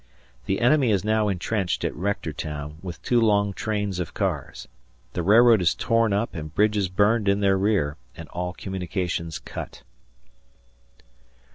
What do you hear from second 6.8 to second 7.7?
burned in their